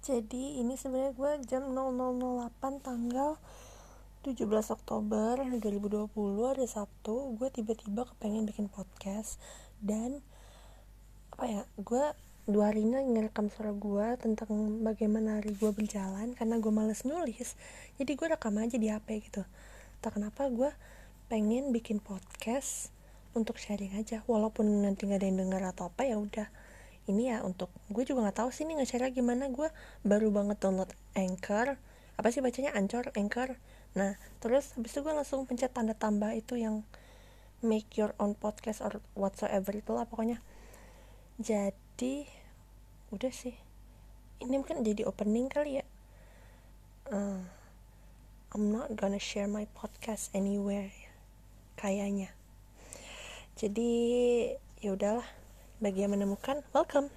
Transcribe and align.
jadi 0.00 0.64
ini 0.64 0.80
sebenarnya 0.80 1.12
gue 1.12 1.32
jam 1.44 1.76
0008 1.76 2.80
tanggal 2.80 3.36
17 4.24 4.48
Oktober 4.72 5.44
2020 5.44 6.08
ada 6.48 6.64
Sabtu. 6.64 7.36
Gue 7.36 7.52
tiba-tiba 7.52 8.08
kepengen 8.08 8.48
bikin 8.48 8.72
podcast 8.72 9.36
dan 9.84 10.24
apa 11.36 11.44
ya 11.44 11.62
gue 11.76 12.04
dua 12.48 12.72
hari 12.72 12.88
ini 12.88 12.96
ngerekam 13.12 13.52
suara 13.52 13.76
gue 13.76 14.06
tentang 14.16 14.80
bagaimana 14.80 15.40
hari 15.40 15.52
gue 15.52 15.68
berjalan 15.68 16.32
karena 16.32 16.56
gue 16.56 16.72
males 16.72 17.04
nulis. 17.04 17.52
Jadi 18.00 18.16
gue 18.16 18.26
rekam 18.32 18.56
aja 18.56 18.80
di 18.80 18.88
HP 18.88 19.28
gitu. 19.28 19.44
Tak 20.00 20.16
kenapa 20.16 20.48
gue 20.48 20.72
pengen 21.28 21.76
bikin 21.76 22.00
podcast 22.00 22.88
untuk 23.36 23.60
sharing 23.60 24.00
aja 24.00 24.24
walaupun 24.24 24.64
nanti 24.80 25.04
gak 25.04 25.20
ada 25.20 25.28
yang 25.28 25.44
denger 25.44 25.62
atau 25.76 25.92
apa 25.92 26.08
ya 26.08 26.16
udah 26.16 26.48
ini 27.08 27.32
ya 27.32 27.40
untuk 27.40 27.72
gue 27.88 28.04
juga 28.04 28.28
nggak 28.28 28.44
tahu 28.44 28.50
sih 28.52 28.68
nih 28.68 28.82
nge-share 28.82 29.08
gimana. 29.14 29.48
Gue 29.48 29.72
baru 30.04 30.28
banget 30.28 30.60
download 30.60 30.92
Anchor. 31.16 31.80
Apa 32.20 32.28
sih 32.28 32.44
bacanya? 32.44 32.76
Anchor 32.76 33.08
Anchor. 33.16 33.56
Nah 33.96 34.20
terus 34.44 34.76
habis 34.76 34.92
itu 34.92 35.00
gue 35.00 35.14
langsung 35.14 35.48
pencet 35.48 35.72
tanda 35.72 35.96
tambah 35.96 36.30
itu 36.36 36.60
yang 36.60 36.84
make 37.64 37.96
your 37.96 38.16
own 38.20 38.36
podcast 38.36 38.84
or 38.84 39.00
whatsoever 39.16 39.72
itulah 39.72 40.04
pokoknya. 40.04 40.40
Jadi 41.40 42.28
udah 43.12 43.32
sih. 43.32 43.56
Ini 44.40 44.56
mungkin 44.56 44.80
jadi 44.84 45.04
opening 45.04 45.52
kali 45.52 45.80
ya. 45.80 45.84
Uh, 47.10 47.44
I'm 48.50 48.72
not 48.72 48.96
gonna 48.96 49.20
share 49.20 49.46
my 49.46 49.68
podcast 49.76 50.32
anywhere 50.32 50.90
kayaknya. 51.76 52.32
Jadi 53.60 53.92
ya 54.80 54.96
udahlah 54.96 55.28
bagi 55.80 56.04
yang 56.04 56.12
menemukan 56.12 56.60
welcome 56.76 57.08